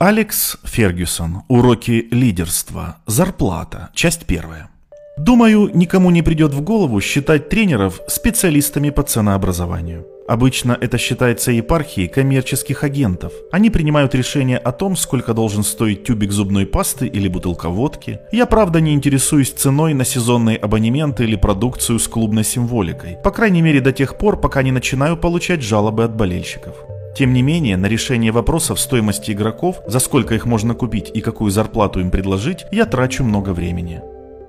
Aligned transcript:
Алекс 0.00 0.56
Фергюсон. 0.62 1.42
Уроки 1.48 2.06
лидерства. 2.12 2.98
Зарплата. 3.06 3.88
Часть 3.94 4.26
первая. 4.26 4.70
Думаю, 5.18 5.72
никому 5.74 6.10
не 6.10 6.22
придет 6.22 6.54
в 6.54 6.60
голову 6.60 7.00
считать 7.00 7.48
тренеров 7.48 8.00
специалистами 8.06 8.90
по 8.90 9.02
ценообразованию. 9.02 10.06
Обычно 10.28 10.78
это 10.80 10.98
считается 10.98 11.50
епархией 11.50 12.06
коммерческих 12.06 12.84
агентов. 12.84 13.32
Они 13.50 13.70
принимают 13.70 14.14
решение 14.14 14.58
о 14.58 14.70
том, 14.70 14.94
сколько 14.94 15.34
должен 15.34 15.64
стоить 15.64 16.04
тюбик 16.04 16.30
зубной 16.30 16.64
пасты 16.64 17.08
или 17.08 17.26
бутылка 17.26 17.68
водки. 17.68 18.20
Я 18.30 18.46
правда 18.46 18.80
не 18.80 18.94
интересуюсь 18.94 19.50
ценой 19.50 19.94
на 19.94 20.04
сезонные 20.04 20.58
абонементы 20.58 21.24
или 21.24 21.34
продукцию 21.34 21.98
с 21.98 22.06
клубной 22.06 22.44
символикой. 22.44 23.16
По 23.24 23.32
крайней 23.32 23.62
мере 23.62 23.80
до 23.80 23.90
тех 23.90 24.16
пор, 24.16 24.40
пока 24.40 24.62
не 24.62 24.70
начинаю 24.70 25.16
получать 25.16 25.64
жалобы 25.64 26.04
от 26.04 26.14
болельщиков. 26.14 26.76
Тем 27.18 27.32
не 27.32 27.42
менее, 27.42 27.76
на 27.76 27.86
решение 27.86 28.30
вопросов 28.30 28.78
стоимости 28.78 29.32
игроков, 29.32 29.82
за 29.88 29.98
сколько 29.98 30.36
их 30.36 30.46
можно 30.46 30.74
купить 30.74 31.10
и 31.12 31.20
какую 31.20 31.50
зарплату 31.50 31.98
им 31.98 32.12
предложить, 32.12 32.64
я 32.70 32.86
трачу 32.86 33.24
много 33.24 33.50
времени. 33.50 34.00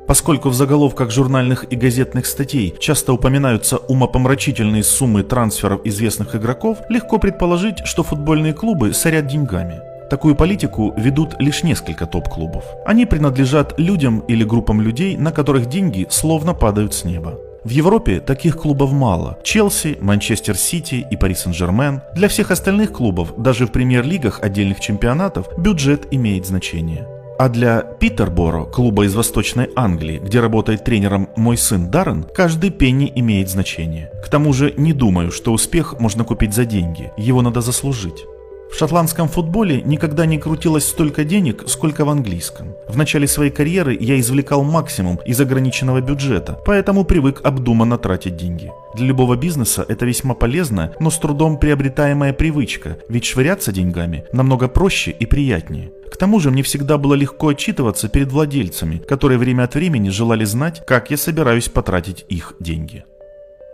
Поскольку 0.08 0.50
в 0.50 0.54
заголовках 0.54 1.10
журнальных 1.10 1.66
и 1.74 1.76
газетных 1.76 2.28
статей 2.28 2.76
часто 2.80 3.14
упоминаются 3.14 3.78
умопомрачительные 3.78 4.84
суммы 4.84 5.24
трансферов 5.24 5.82
известных 5.84 6.36
игроков, 6.36 6.78
легко 6.90 7.18
предположить, 7.18 7.80
что 7.86 8.04
футбольные 8.04 8.54
клубы 8.54 8.94
сорят 8.94 9.26
деньгами. 9.26 9.80
Такую 10.12 10.36
политику 10.36 10.94
ведут 10.96 11.40
лишь 11.40 11.64
несколько 11.64 12.06
топ-клубов. 12.06 12.66
Они 12.86 13.08
принадлежат 13.08 13.80
людям 13.80 14.20
или 14.28 14.44
группам 14.44 14.80
людей, 14.80 15.18
на 15.18 15.32
которых 15.32 15.70
деньги 15.70 16.06
словно 16.12 16.54
падают 16.54 16.94
с 16.94 17.04
неба. 17.04 17.40
В 17.66 17.70
Европе 17.72 18.22
таких 18.22 18.56
клубов 18.56 18.94
мало. 18.94 19.38
Челси, 19.44 19.98
Манчестер 20.00 20.56
Сити 20.56 21.06
и 21.12 21.18
Пари 21.18 21.36
Сен-Жермен. 21.36 22.02
Для 22.16 22.30
всех 22.30 22.52
остальных 22.52 22.94
клубов, 22.94 23.34
даже 23.38 23.68
в 23.68 23.72
премьер-лигах 23.72 24.40
отдельных 24.42 24.80
чемпионатов, 24.80 25.48
бюджет 25.58 26.08
имеет 26.12 26.46
значение. 26.46 27.06
А 27.38 27.50
для 27.50 27.82
Питерборо, 27.82 28.64
клуба 28.64 29.06
из 29.06 29.14
Восточной 29.14 29.70
Англии, 29.76 30.20
где 30.24 30.40
работает 30.40 30.86
тренером 30.86 31.30
мой 31.36 31.58
сын 31.58 31.90
Даррен, 31.90 32.24
каждый 32.24 32.70
пенни 32.70 33.12
имеет 33.16 33.50
значение. 33.50 34.10
К 34.24 34.30
тому 34.30 34.54
же 34.54 34.74
не 34.78 34.94
думаю, 34.94 35.32
что 35.32 35.52
успех 35.52 36.00
можно 36.00 36.24
купить 36.24 36.54
за 36.54 36.64
деньги, 36.64 37.12
его 37.18 37.42
надо 37.42 37.60
заслужить. 37.60 38.26
В 38.72 38.76
шотландском 38.80 39.28
футболе 39.28 39.82
никогда 39.82 40.26
не 40.26 40.38
крутилось 40.38 40.88
столько 40.88 41.24
денег, 41.24 41.64
сколько 41.68 42.06
в 42.06 42.10
английском. 42.10 42.76
В 42.88 42.96
начале 42.96 43.28
своей 43.28 43.52
карьеры 43.52 43.98
я 44.00 44.20
извлекал 44.20 44.64
максимум 44.64 45.20
из 45.26 45.42
ограниченного 45.42 46.02
бюджета, 46.02 46.58
поэтому 46.66 47.04
привык 47.04 47.42
обдуманно 47.44 47.98
тратить 47.98 48.38
деньги. 48.38 48.72
Для 48.94 49.08
любого 49.08 49.36
бизнеса 49.36 49.86
это 49.88 50.06
весьма 50.06 50.34
полезная, 50.36 50.94
но 51.00 51.10
с 51.10 51.18
трудом 51.18 51.58
приобретаемая 51.58 52.32
привычка, 52.32 52.98
ведь 53.10 53.26
швыряться 53.26 53.72
деньгами 53.72 54.26
намного 54.34 54.68
проще 54.68 55.12
и 55.12 55.26
приятнее. 55.26 55.92
К 56.12 56.18
тому 56.18 56.40
же 56.40 56.52
мне 56.52 56.64
всегда 56.64 56.98
было 56.98 57.16
легко 57.16 57.50
отчитываться 57.50 58.08
перед 58.08 58.32
владельцами, 58.32 58.98
которые 58.98 59.38
время 59.38 59.64
от 59.64 59.76
времени 59.76 60.10
желали 60.10 60.46
знать, 60.46 60.84
как 60.86 61.12
я 61.12 61.18
собираюсь 61.18 61.70
потратить 61.70 62.26
их 62.30 62.54
деньги. 62.60 63.04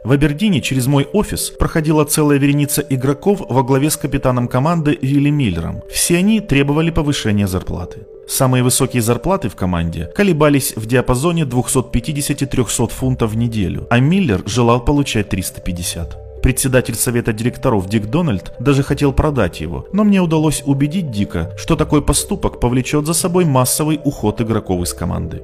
В 0.05 0.11
Абердине 0.11 0.61
через 0.61 0.85
мой 0.85 1.07
офис 1.13 1.49
проходила 1.49 2.05
целая 2.05 2.37
вереница 2.37 2.85
игроков 2.87 3.41
во 3.49 3.63
главе 3.63 3.89
с 3.89 3.97
капитаном 3.97 4.47
команды 4.47 4.99
Вилли 5.01 5.31
Миллером. 5.31 5.81
Все 5.89 6.17
они 6.17 6.41
требовали 6.41 6.91
повышения 6.91 7.47
зарплаты. 7.47 8.01
Самые 8.27 8.61
высокие 8.61 9.01
зарплаты 9.01 9.49
в 9.49 9.55
команде 9.55 10.11
колебались 10.15 10.73
в 10.75 10.85
диапазоне 10.85 11.41
250-300 11.41 12.89
фунтов 12.89 13.31
в 13.31 13.35
неделю, 13.35 13.87
а 13.89 13.99
Миллер 13.99 14.43
желал 14.45 14.85
получать 14.85 15.29
350. 15.29 16.41
Председатель 16.43 16.93
совета 16.93 17.33
директоров 17.33 17.89
Дик 17.89 18.05
Дональд 18.05 18.53
даже 18.59 18.83
хотел 18.83 19.11
продать 19.11 19.59
его, 19.59 19.87
но 19.91 20.03
мне 20.03 20.21
удалось 20.21 20.61
убедить 20.67 21.09
Дика, 21.09 21.51
что 21.57 21.75
такой 21.75 22.03
поступок 22.03 22.59
повлечет 22.59 23.07
за 23.07 23.15
собой 23.15 23.45
массовый 23.45 23.99
уход 24.03 24.39
игроков 24.39 24.83
из 24.83 24.93
команды. 24.93 25.41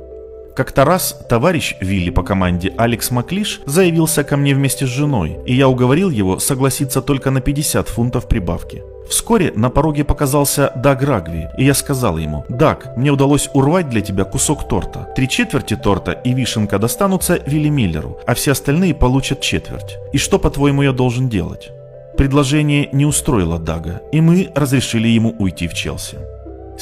Как-то 0.61 0.85
раз 0.85 1.17
товарищ 1.27 1.75
Вилли 1.81 2.11
по 2.11 2.21
команде 2.21 2.71
Алекс 2.77 3.09
Маклиш 3.09 3.61
заявился 3.65 4.23
ко 4.23 4.37
мне 4.37 4.53
вместе 4.53 4.85
с 4.85 4.89
женой, 4.89 5.39
и 5.43 5.55
я 5.55 5.67
уговорил 5.67 6.11
его 6.11 6.37
согласиться 6.37 7.01
только 7.01 7.31
на 7.31 7.41
50 7.41 7.89
фунтов 7.89 8.27
прибавки. 8.27 8.83
Вскоре 9.09 9.51
на 9.55 9.71
пороге 9.71 10.03
показался 10.03 10.71
Даг 10.75 11.01
Рагви, 11.01 11.47
и 11.57 11.65
я 11.65 11.73
сказал 11.73 12.19
ему, 12.19 12.45
«Даг, 12.47 12.95
мне 12.95 13.09
удалось 13.09 13.49
урвать 13.55 13.89
для 13.89 14.01
тебя 14.01 14.23
кусок 14.23 14.67
торта. 14.67 15.11
Три 15.15 15.27
четверти 15.27 15.75
торта 15.75 16.11
и 16.11 16.31
вишенка 16.31 16.77
достанутся 16.77 17.39
Вилли 17.43 17.69
Миллеру, 17.69 18.19
а 18.27 18.35
все 18.35 18.51
остальные 18.51 18.93
получат 18.93 19.41
четверть. 19.41 19.97
И 20.13 20.19
что, 20.19 20.37
по-твоему, 20.37 20.83
я 20.83 20.91
должен 20.91 21.27
делать?» 21.27 21.71
Предложение 22.17 22.87
не 22.91 23.07
устроило 23.07 23.57
Дага, 23.57 24.03
и 24.11 24.21
мы 24.21 24.51
разрешили 24.53 25.07
ему 25.07 25.33
уйти 25.39 25.67
в 25.67 25.73
Челси. 25.73 26.19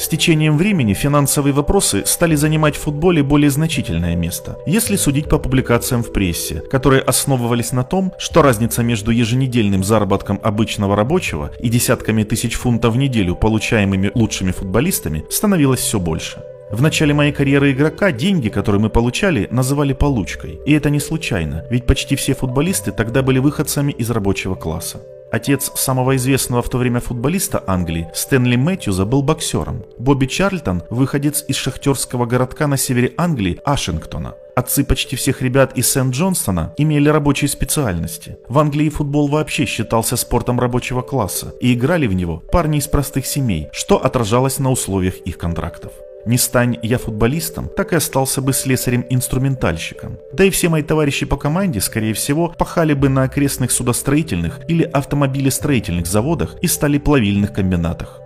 С 0.00 0.08
течением 0.08 0.56
времени 0.56 0.94
финансовые 0.94 1.52
вопросы 1.52 2.06
стали 2.06 2.34
занимать 2.34 2.74
в 2.74 2.80
футболе 2.80 3.22
более 3.22 3.50
значительное 3.50 4.16
место, 4.16 4.56
если 4.64 4.96
судить 4.96 5.28
по 5.28 5.38
публикациям 5.38 6.02
в 6.02 6.10
прессе, 6.10 6.62
которые 6.70 7.02
основывались 7.02 7.72
на 7.72 7.84
том, 7.84 8.14
что 8.16 8.40
разница 8.40 8.82
между 8.82 9.10
еженедельным 9.10 9.84
заработком 9.84 10.40
обычного 10.42 10.96
рабочего 10.96 11.50
и 11.60 11.68
десятками 11.68 12.22
тысяч 12.22 12.54
фунтов 12.54 12.94
в 12.94 12.96
неделю, 12.96 13.36
получаемыми 13.36 14.10
лучшими 14.14 14.52
футболистами, 14.52 15.26
становилась 15.28 15.80
все 15.80 16.00
больше. 16.00 16.42
В 16.70 16.80
начале 16.80 17.12
моей 17.12 17.32
карьеры 17.32 17.72
игрока 17.72 18.10
деньги, 18.10 18.48
которые 18.48 18.80
мы 18.80 18.88
получали, 18.88 19.48
называли 19.50 19.92
получкой. 19.92 20.60
И 20.64 20.72
это 20.72 20.88
не 20.88 21.00
случайно, 21.00 21.66
ведь 21.68 21.84
почти 21.84 22.16
все 22.16 22.32
футболисты 22.32 22.90
тогда 22.90 23.20
были 23.20 23.38
выходцами 23.38 23.92
из 23.92 24.10
рабочего 24.10 24.54
класса. 24.54 25.02
Отец 25.30 25.70
самого 25.76 26.16
известного 26.16 26.62
в 26.62 26.68
то 26.68 26.78
время 26.78 27.00
футболиста 27.00 27.62
Англии, 27.66 28.10
Стэнли 28.14 28.56
Мэтьюза, 28.56 29.04
был 29.04 29.22
боксером. 29.22 29.84
Бобби 29.98 30.26
Чарльтон– 30.26 30.82
выходец 30.90 31.44
из 31.46 31.56
шахтерского 31.56 32.26
городка 32.26 32.66
на 32.66 32.76
севере 32.76 33.14
Англии, 33.16 33.60
Ашингтона. 33.64 34.34
Отцы 34.56 34.84
почти 34.84 35.16
всех 35.16 35.40
ребят 35.40 35.78
из 35.78 35.90
Сент-Джонстона 35.90 36.74
имели 36.76 37.08
рабочие 37.08 37.48
специальности. 37.48 38.36
В 38.48 38.58
Англии 38.58 38.88
футбол 38.88 39.28
вообще 39.28 39.64
считался 39.64 40.16
спортом 40.16 40.58
рабочего 40.58 41.02
класса, 41.02 41.54
и 41.60 41.72
играли 41.72 42.06
в 42.06 42.12
него 42.12 42.42
парни 42.50 42.78
из 42.78 42.88
простых 42.88 43.24
семей, 43.24 43.68
что 43.72 44.04
отражалось 44.04 44.58
на 44.58 44.70
условиях 44.70 45.14
их 45.18 45.38
контрактов. 45.38 45.92
Не 46.26 46.36
стань 46.36 46.78
я 46.82 46.98
футболистом, 46.98 47.68
так 47.68 47.92
и 47.92 47.96
остался 47.96 48.42
бы 48.42 48.52
слесарем-инструментальщиком. 48.52 50.18
Да 50.32 50.44
и 50.44 50.50
все 50.50 50.68
мои 50.68 50.82
товарищи 50.82 51.24
по 51.26 51.36
команде, 51.36 51.80
скорее 51.80 52.12
всего, 52.12 52.48
пахали 52.48 52.92
бы 52.92 53.08
на 53.08 53.22
окрестных 53.22 53.70
судостроительных 53.70 54.60
или 54.68 54.82
автомобилестроительных 54.82 56.06
заводах 56.06 56.56
и 56.60 56.66
стали 56.66 56.98
плавильных 56.98 57.52
комбинатах. 57.52 58.20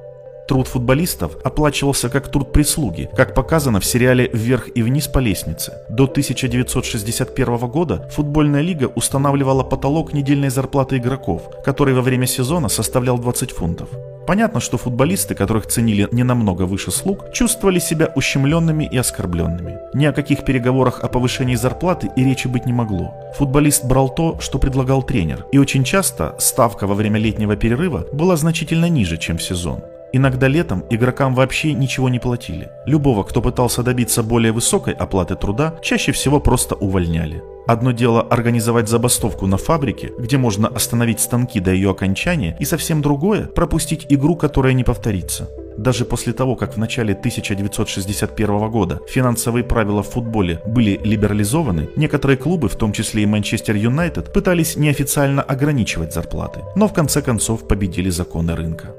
Труд 0.46 0.66
футболистов 0.66 1.36
оплачивался 1.42 2.10
как 2.10 2.28
труд 2.28 2.52
прислуги, 2.52 3.08
как 3.16 3.34
показано 3.34 3.80
в 3.80 3.84
сериале 3.84 4.28
«Вверх 4.32 4.68
и 4.74 4.82
вниз 4.82 5.08
по 5.08 5.18
лестнице». 5.18 5.72
До 5.88 6.04
1961 6.04 7.56
года 7.68 8.06
футбольная 8.10 8.60
лига 8.60 8.86
устанавливала 8.86 9.62
потолок 9.62 10.12
недельной 10.12 10.50
зарплаты 10.50 10.98
игроков, 10.98 11.50
который 11.64 11.94
во 11.94 12.02
время 12.02 12.26
сезона 12.26 12.68
составлял 12.68 13.18
20 13.18 13.52
фунтов. 13.52 13.88
Понятно, 14.26 14.60
что 14.60 14.78
футболисты, 14.78 15.34
которых 15.34 15.66
ценили 15.66 16.08
не 16.10 16.24
намного 16.24 16.62
выше 16.62 16.90
слуг, 16.90 17.32
чувствовали 17.32 17.78
себя 17.78 18.10
ущемленными 18.14 18.84
и 18.84 18.96
оскорбленными. 18.96 19.78
Ни 19.92 20.06
о 20.06 20.12
каких 20.12 20.44
переговорах 20.44 21.00
о 21.04 21.08
повышении 21.08 21.56
зарплаты 21.56 22.10
и 22.16 22.24
речи 22.24 22.48
быть 22.48 22.66
не 22.66 22.72
могло. 22.72 23.14
Футболист 23.36 23.84
брал 23.84 24.08
то, 24.08 24.38
что 24.40 24.58
предлагал 24.58 25.02
тренер, 25.02 25.46
и 25.52 25.58
очень 25.58 25.84
часто 25.84 26.34
ставка 26.38 26.86
во 26.86 26.94
время 26.94 27.20
летнего 27.20 27.56
перерыва 27.56 28.06
была 28.12 28.36
значительно 28.36 28.88
ниже, 28.88 29.18
чем 29.18 29.36
в 29.36 29.42
сезон. 29.42 29.82
Иногда 30.16 30.46
летом 30.46 30.84
игрокам 30.90 31.34
вообще 31.34 31.72
ничего 31.72 32.08
не 32.08 32.20
платили. 32.20 32.70
Любого, 32.86 33.24
кто 33.24 33.42
пытался 33.42 33.82
добиться 33.82 34.22
более 34.22 34.52
высокой 34.52 34.94
оплаты 34.94 35.34
труда, 35.34 35.74
чаще 35.82 36.12
всего 36.12 36.38
просто 36.38 36.76
увольняли. 36.76 37.42
Одно 37.66 37.90
дело 37.90 38.22
организовать 38.22 38.88
забастовку 38.88 39.48
на 39.48 39.56
фабрике, 39.56 40.12
где 40.16 40.38
можно 40.38 40.68
остановить 40.68 41.18
станки 41.18 41.58
до 41.58 41.72
ее 41.72 41.90
окончания, 41.90 42.56
и 42.60 42.64
совсем 42.64 43.02
другое– 43.02 43.46
пропустить 43.56 44.06
игру, 44.08 44.36
которая 44.36 44.72
не 44.72 44.84
повторится. 44.84 45.50
Даже 45.76 46.04
после 46.04 46.32
того, 46.32 46.54
как 46.54 46.74
в 46.74 46.76
начале 46.76 47.14
1961 47.14 48.70
года 48.70 49.00
финансовые 49.08 49.64
правила 49.64 50.04
в 50.04 50.10
футболе 50.10 50.60
были 50.64 51.00
либерализованы, 51.02 51.88
некоторые 51.96 52.36
клубы, 52.36 52.68
в 52.68 52.76
том 52.76 52.92
числе 52.92 53.24
и 53.24 53.26
Манчестер 53.26 53.74
Юнайтед, 53.74 54.32
пытались 54.32 54.76
неофициально 54.76 55.42
ограничивать 55.42 56.14
зарплаты, 56.14 56.60
но 56.76 56.86
в 56.86 56.92
конце 56.92 57.20
концов 57.20 57.66
победили 57.66 58.10
законы 58.10 58.54
рынка. 58.54 58.94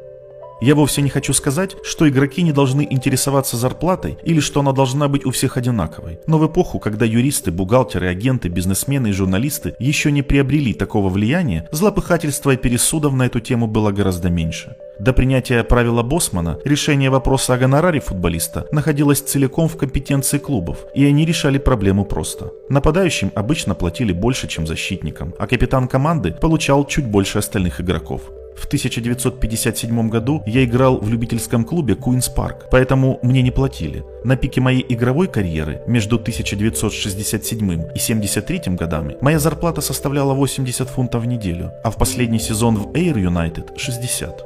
Я 0.62 0.74
вовсе 0.74 1.02
не 1.02 1.10
хочу 1.10 1.34
сказать, 1.34 1.76
что 1.84 2.08
игроки 2.08 2.42
не 2.42 2.54
должны 2.54 2.88
интересоваться 2.90 3.58
зарплатой 3.58 4.18
или 4.24 4.40
что 4.40 4.62
она 4.62 4.72
должна 4.72 5.10
быть 5.10 5.26
у 5.26 5.32
всех 5.32 5.58
одинаковой. 5.58 6.20
Но 6.28 6.38
в 6.38 6.48
эпоху, 6.48 6.80
когда 6.80 7.06
юристы, 7.06 7.52
бухгалтеры, 7.52 8.08
агенты, 8.08 8.48
бизнесмены 8.48 9.08
и 9.08 9.12
журналисты 9.12 9.76
еще 9.80 10.12
не 10.12 10.22
приобрели 10.22 10.74
такого 10.74 11.10
влияния, 11.10 11.68
злопыхательства 11.72 12.52
и 12.52 12.58
пересудов 12.58 13.14
на 13.14 13.26
эту 13.26 13.42
тему 13.42 13.68
было 13.68 13.92
гораздо 13.92 14.30
меньше. 14.30 14.76
До 14.98 15.12
принятия 15.12 15.62
правила 15.66 16.04
Босмана 16.04 16.58
решение 16.64 17.10
вопроса 17.10 17.54
о 17.54 17.58
гонораре 17.58 18.00
футболиста 18.00 18.66
находилось 18.72 19.20
целиком 19.20 19.68
в 19.68 19.76
компетенции 19.76 20.38
клубов, 20.38 20.86
и 20.96 21.04
они 21.04 21.26
решали 21.26 21.58
проблему 21.58 22.06
просто. 22.06 22.52
Нападающим 22.70 23.30
обычно 23.36 23.76
платили 23.76 24.14
больше, 24.14 24.48
чем 24.48 24.66
защитникам, 24.66 25.34
а 25.38 25.48
капитан 25.48 25.90
команды 25.90 26.32
получал 26.32 26.86
чуть 26.88 27.06
больше 27.06 27.40
остальных 27.40 27.82
игроков. 27.82 28.22
В 28.56 28.66
1957 28.66 30.10
году 30.10 30.42
я 30.46 30.64
играл 30.64 30.98
в 31.00 31.10
любительском 31.10 31.66
клубе 31.66 31.94
Queen's 31.94 32.34
Park, 32.36 32.68
поэтому 32.72 33.20
мне 33.22 33.42
не 33.42 33.52
платили. 33.52 34.04
На 34.24 34.36
пике 34.36 34.62
моей 34.62 34.86
игровой 34.88 35.28
карьеры 35.28 35.82
между 35.88 36.16
1967 36.16 37.72
и 37.72 37.76
1973 37.76 38.76
годами 38.76 39.18
моя 39.22 39.40
зарплата 39.40 39.82
составляла 39.82 40.34
80 40.34 40.90
фунтов 40.90 41.24
в 41.24 41.28
неделю, 41.28 41.72
а 41.84 41.92
в 41.92 41.98
последний 41.98 42.40
сезон 42.40 42.78
в 42.78 42.92
Air 42.94 43.16
United 43.16 43.78
60. 43.78 44.44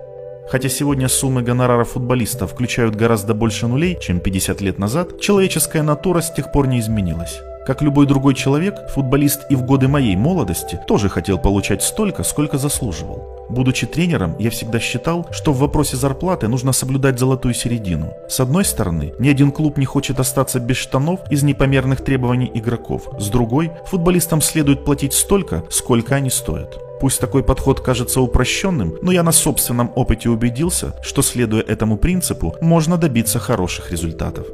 Хотя 0.50 0.68
сегодня 0.68 1.08
суммы 1.08 1.44
гонорара 1.44 1.84
футболистов 1.84 2.54
включают 2.54 2.96
гораздо 2.96 3.36
больше 3.36 3.68
нулей, 3.68 3.98
чем 4.02 4.20
50 4.20 4.62
лет 4.62 4.80
назад, 4.80 5.22
человеческая 5.22 5.84
натура 5.84 6.22
с 6.22 6.34
тех 6.34 6.52
пор 6.52 6.68
не 6.68 6.80
изменилась. 6.80 7.42
Как 7.70 7.84
любой 7.84 8.08
другой 8.08 8.34
человек, 8.34 8.90
футболист 8.90 9.46
и 9.52 9.56
в 9.56 9.62
годы 9.62 9.88
моей 9.88 10.16
молодости 10.16 10.80
тоже 10.88 11.08
хотел 11.08 11.38
получать 11.38 11.84
столько, 11.84 12.24
сколько 12.24 12.58
заслуживал. 12.58 13.46
Будучи 13.48 13.86
тренером, 13.86 14.36
я 14.40 14.50
всегда 14.50 14.80
считал, 14.80 15.28
что 15.30 15.54
в 15.54 15.60
вопросе 15.60 15.96
зарплаты 15.96 16.48
нужно 16.48 16.72
соблюдать 16.72 17.20
золотую 17.20 17.54
середину. 17.54 18.12
С 18.28 18.40
одной 18.40 18.66
стороны, 18.66 19.14
ни 19.20 19.30
один 19.30 19.52
клуб 19.52 19.78
не 19.78 19.86
хочет 19.86 20.20
остаться 20.20 20.60
без 20.60 20.78
штанов 20.78 21.20
из 21.30 21.44
непомерных 21.44 22.04
требований 22.04 22.50
игроков. 22.52 23.08
С 23.20 23.28
другой, 23.30 23.70
футболистам 23.86 24.42
следует 24.42 24.84
платить 24.84 25.14
столько, 25.14 25.64
сколько 25.70 26.16
они 26.16 26.32
стоят. 26.32 26.80
Пусть 27.00 27.22
такой 27.22 27.44
подход 27.44 27.82
кажется 27.82 28.20
упрощенным, 28.20 28.96
но 29.04 29.12
я 29.12 29.22
на 29.22 29.32
собственном 29.32 29.92
опыте 29.94 30.30
убедился, 30.30 30.96
что 31.04 31.22
следуя 31.22 31.62
этому 31.62 31.98
принципу, 31.98 32.56
можно 32.62 32.98
добиться 32.98 33.38
хороших 33.38 33.92
результатов. 33.92 34.48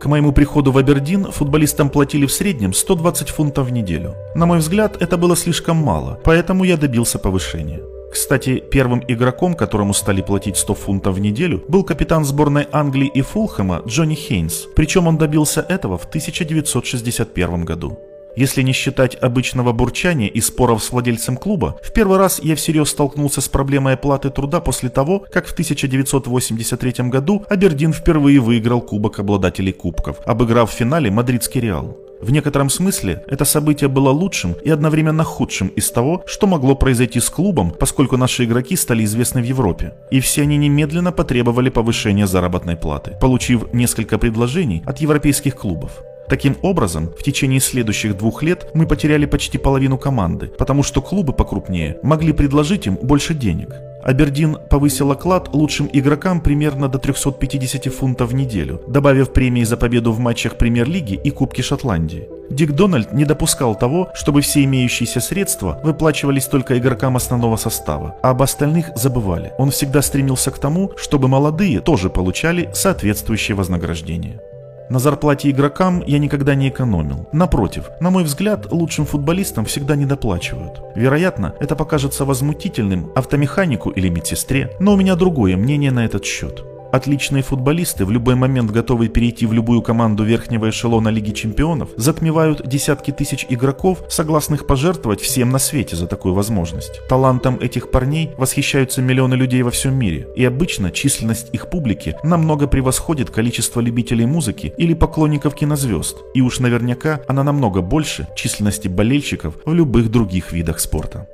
К 0.00 0.06
моему 0.06 0.30
приходу 0.30 0.70
в 0.70 0.78
Абердин 0.78 1.24
футболистам 1.24 1.90
платили 1.90 2.24
в 2.24 2.32
среднем 2.32 2.72
120 2.72 3.30
фунтов 3.30 3.66
в 3.66 3.72
неделю. 3.72 4.14
На 4.36 4.46
мой 4.46 4.58
взгляд, 4.58 4.96
это 5.02 5.16
было 5.16 5.36
слишком 5.36 5.76
мало, 5.76 6.20
поэтому 6.24 6.62
я 6.62 6.76
добился 6.76 7.18
повышения. 7.18 7.80
Кстати, 8.12 8.62
первым 8.70 9.02
игроком, 9.08 9.54
которому 9.54 9.92
стали 9.92 10.22
платить 10.22 10.56
100 10.56 10.74
фунтов 10.74 11.16
в 11.16 11.20
неделю, 11.20 11.64
был 11.68 11.82
капитан 11.82 12.24
сборной 12.24 12.68
Англии 12.70 13.10
и 13.12 13.22
Фулхэма 13.22 13.82
Джонни 13.86 14.14
Хейнс, 14.14 14.68
причем 14.76 15.08
он 15.08 15.18
добился 15.18 15.60
этого 15.60 15.98
в 15.98 16.04
1961 16.04 17.64
году. 17.64 17.98
Если 18.38 18.62
не 18.62 18.72
считать 18.72 19.16
обычного 19.20 19.72
бурчания 19.72 20.28
и 20.28 20.40
споров 20.40 20.84
с 20.84 20.92
владельцем 20.92 21.36
клуба, 21.36 21.76
в 21.82 21.92
первый 21.92 22.18
раз 22.18 22.38
я 22.40 22.54
всерьез 22.54 22.90
столкнулся 22.90 23.40
с 23.40 23.48
проблемой 23.48 23.94
оплаты 23.94 24.30
труда 24.30 24.60
после 24.60 24.90
того, 24.90 25.24
как 25.32 25.48
в 25.48 25.52
1983 25.54 27.08
году 27.08 27.44
Абердин 27.48 27.92
впервые 27.92 28.38
выиграл 28.38 28.80
Кубок 28.80 29.18
обладателей 29.18 29.72
кубков, 29.72 30.18
обыграв 30.24 30.70
в 30.70 30.72
финале 30.72 31.10
Мадридский 31.10 31.60
Реал. 31.60 31.98
В 32.20 32.30
некотором 32.30 32.70
смысле 32.70 33.24
это 33.26 33.44
событие 33.44 33.88
было 33.88 34.10
лучшим 34.10 34.52
и 34.52 34.70
одновременно 34.70 35.24
худшим 35.24 35.66
из 35.66 35.90
того, 35.90 36.22
что 36.24 36.46
могло 36.46 36.76
произойти 36.76 37.18
с 37.18 37.28
клубом, 37.30 37.72
поскольку 37.72 38.16
наши 38.16 38.44
игроки 38.44 38.76
стали 38.76 39.02
известны 39.02 39.42
в 39.42 39.46
Европе. 39.46 39.94
И 40.12 40.20
все 40.20 40.42
они 40.42 40.58
немедленно 40.58 41.10
потребовали 41.10 41.70
повышения 41.70 42.28
заработной 42.28 42.76
платы, 42.76 43.16
получив 43.20 43.72
несколько 43.72 44.16
предложений 44.16 44.84
от 44.86 45.00
европейских 45.00 45.56
клубов. 45.56 45.90
Таким 46.28 46.56
образом, 46.62 47.10
в 47.18 47.22
течение 47.22 47.60
следующих 47.60 48.16
двух 48.16 48.42
лет 48.42 48.70
мы 48.74 48.86
потеряли 48.86 49.24
почти 49.24 49.56
половину 49.56 49.96
команды, 49.96 50.48
потому 50.58 50.82
что 50.82 51.00
клубы 51.00 51.32
покрупнее 51.32 51.98
могли 52.02 52.32
предложить 52.32 52.86
им 52.86 52.96
больше 52.96 53.34
денег. 53.34 53.70
Абердин 54.02 54.56
повысил 54.70 55.10
оклад 55.10 55.54
лучшим 55.54 55.88
игрокам 55.92 56.40
примерно 56.40 56.88
до 56.88 56.98
350 56.98 57.92
фунтов 57.92 58.30
в 58.30 58.34
неделю, 58.34 58.82
добавив 58.86 59.32
премии 59.32 59.64
за 59.64 59.76
победу 59.76 60.12
в 60.12 60.18
матчах 60.18 60.56
Премьер-лиги 60.56 61.14
и 61.14 61.30
Кубки 61.30 61.62
Шотландии. 61.62 62.28
Дик 62.50 62.72
Дональд 62.72 63.12
не 63.12 63.24
допускал 63.24 63.74
того, 63.74 64.10
чтобы 64.14 64.40
все 64.40 64.64
имеющиеся 64.64 65.20
средства 65.20 65.80
выплачивались 65.82 66.46
только 66.46 66.78
игрокам 66.78 67.16
основного 67.16 67.56
состава, 67.56 68.16
а 68.22 68.30
об 68.30 68.42
остальных 68.42 68.90
забывали. 68.96 69.52
Он 69.58 69.70
всегда 69.70 70.00
стремился 70.00 70.50
к 70.50 70.58
тому, 70.58 70.92
чтобы 70.96 71.28
молодые 71.28 71.80
тоже 71.80 72.08
получали 72.08 72.70
соответствующее 72.72 73.56
вознаграждение. 73.56 74.40
На 74.90 74.98
зарплате 74.98 75.50
игрокам 75.50 76.02
я 76.06 76.18
никогда 76.18 76.54
не 76.54 76.70
экономил. 76.70 77.28
Напротив, 77.32 77.90
на 78.00 78.10
мой 78.10 78.24
взгляд, 78.24 78.72
лучшим 78.72 79.04
футболистам 79.04 79.66
всегда 79.66 79.96
недоплачивают. 79.96 80.80
Вероятно, 80.94 81.54
это 81.60 81.76
покажется 81.76 82.24
возмутительным 82.24 83.12
автомеханику 83.14 83.90
или 83.90 84.08
медсестре, 84.08 84.72
но 84.80 84.94
у 84.94 84.96
меня 84.96 85.14
другое 85.14 85.56
мнение 85.56 85.90
на 85.90 86.06
этот 86.06 86.24
счет. 86.24 86.64
Отличные 86.90 87.42
футболисты, 87.42 88.04
в 88.04 88.10
любой 88.10 88.34
момент 88.34 88.70
готовые 88.70 89.10
перейти 89.10 89.46
в 89.46 89.52
любую 89.52 89.82
команду 89.82 90.24
верхнего 90.24 90.70
эшелона 90.70 91.08
Лиги 91.08 91.32
Чемпионов, 91.32 91.90
затмевают 91.96 92.66
десятки 92.66 93.10
тысяч 93.10 93.46
игроков, 93.48 94.04
согласных 94.08 94.66
пожертвовать 94.66 95.20
всем 95.20 95.50
на 95.50 95.58
свете 95.58 95.96
за 95.96 96.06
такую 96.06 96.34
возможность. 96.34 97.00
Талантом 97.08 97.58
этих 97.60 97.90
парней 97.90 98.30
восхищаются 98.38 99.02
миллионы 99.02 99.34
людей 99.34 99.62
во 99.62 99.70
всем 99.70 99.94
мире, 99.94 100.28
и 100.34 100.44
обычно 100.44 100.90
численность 100.90 101.48
их 101.52 101.68
публики 101.68 102.16
намного 102.22 102.66
превосходит 102.66 103.30
количество 103.30 103.80
любителей 103.80 104.24
музыки 104.24 104.72
или 104.78 104.94
поклонников 104.94 105.54
кинозвезд, 105.54 106.16
и 106.34 106.40
уж 106.40 106.58
наверняка 106.58 107.20
она 107.28 107.44
намного 107.44 107.82
больше 107.82 108.28
численности 108.34 108.88
болельщиков 108.88 109.54
в 109.64 109.74
любых 109.74 110.10
других 110.10 110.52
видах 110.52 110.80
спорта. 110.80 111.28